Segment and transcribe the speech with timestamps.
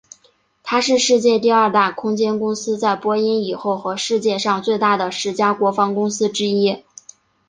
[0.63, 6.83] 它是世界第二大空间公司在波音以后和世界上最大的十家国防公司之一。